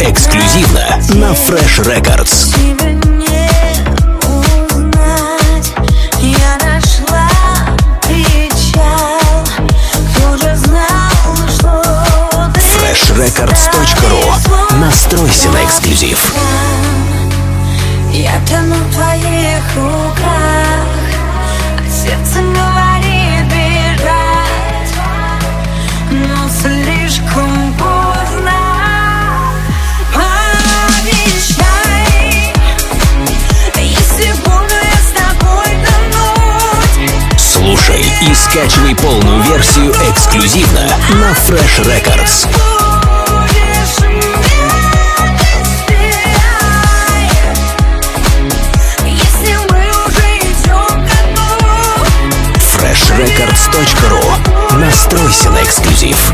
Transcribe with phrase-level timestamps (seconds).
[0.00, 0.80] эксклюзивно
[1.20, 2.54] на Fresh Records.
[4.24, 5.72] Узнать,
[6.20, 7.28] я нашла
[8.02, 9.46] печаль.
[10.10, 11.70] Кто же знал, что
[12.54, 14.22] ты freshrecords.ru
[14.80, 16.18] Настройся на эксклюзив.
[18.12, 20.75] Я тону в твоих руках,
[38.56, 42.48] скачивай полную версию эксклюзивно на Fresh Records.
[52.78, 56.32] Freshrecords.ru Настройся на эксклюзив.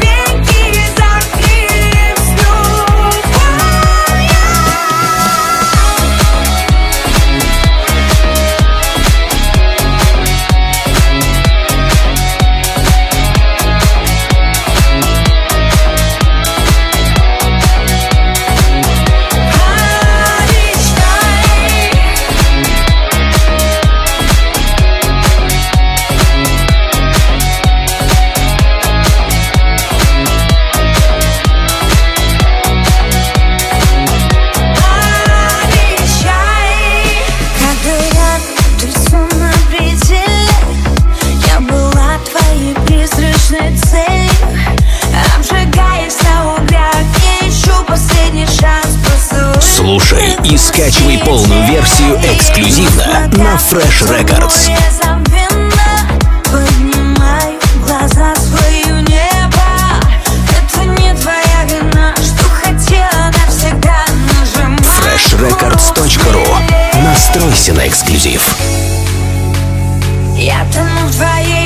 [49.93, 54.71] Слушай и скачивай полную версию эксклюзивно на Fresh Records.
[64.99, 68.56] Freshrecords.ru Настройся на эксклюзив.
[70.39, 71.62] Я тону в твоих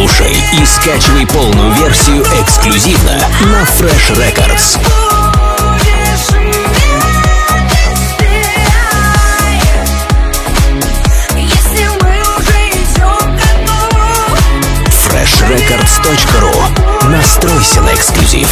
[0.00, 4.78] Слушай и скачивай полную версию эксклюзивно на Fresh Records.
[15.04, 18.48] Freshrecords.ru Настройся на эксклюзив.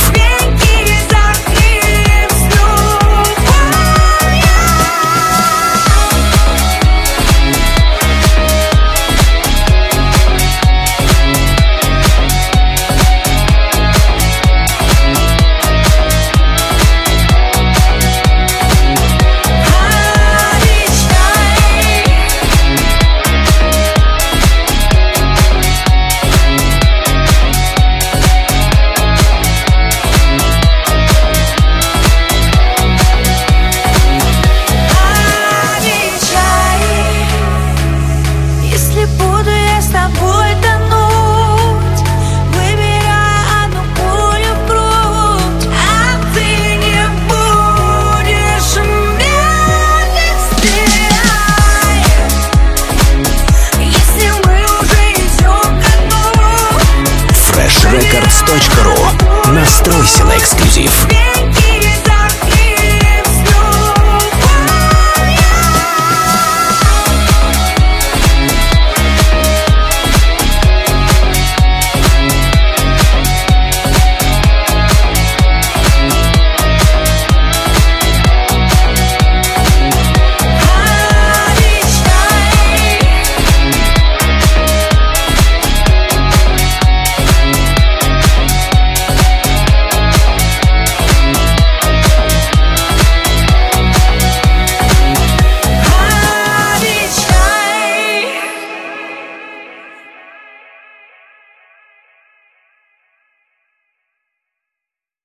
[59.53, 61.06] Настройся на эксклюзив.